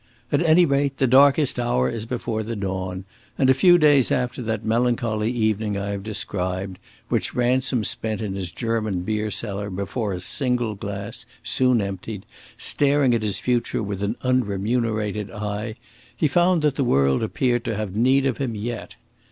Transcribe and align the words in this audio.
At 0.31 0.41
any 0.41 0.65
rate, 0.65 0.97
the 0.97 1.05
darkest 1.05 1.59
hour 1.59 1.87
is 1.87 2.07
before 2.07 2.41
the 2.41 2.55
dawn; 2.55 3.05
and 3.37 3.51
a 3.51 3.53
few 3.53 3.77
days 3.77 4.11
after 4.11 4.41
that 4.41 4.65
melancholy 4.65 5.29
evening 5.31 5.77
I 5.77 5.89
have 5.89 6.01
described, 6.01 6.79
which 7.09 7.35
Ransom 7.35 7.83
spent 7.83 8.19
in 8.19 8.33
his 8.33 8.49
German 8.49 9.01
beer 9.01 9.29
cellar, 9.29 9.69
before 9.69 10.11
a 10.13 10.19
single 10.19 10.73
glass, 10.73 11.27
soon 11.43 11.83
emptied, 11.83 12.25
staring 12.57 13.13
at 13.13 13.21
his 13.21 13.37
future 13.37 13.83
with 13.83 14.01
an 14.01 14.15
unremunerated 14.23 15.29
eye, 15.29 15.75
he 16.17 16.27
found 16.27 16.63
that 16.63 16.77
the 16.77 16.83
world 16.83 17.21
appeared 17.21 17.63
to 17.65 17.75
have 17.75 17.95
need 17.95 18.25
of 18.25 18.39
him 18.39 18.55
yet. 18.55 18.95